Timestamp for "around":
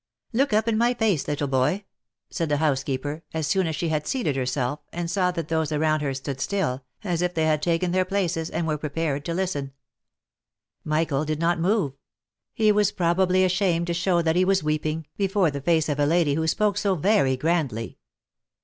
5.71-5.99